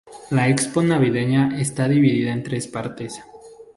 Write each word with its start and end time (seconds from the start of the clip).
La 0.31 0.49
Expo 0.49 0.81
Navideña 0.81 1.59
está 1.61 1.87
dividida 1.87 2.31
en 2.33 2.41
tres 2.41 2.65
partes. 2.67 3.21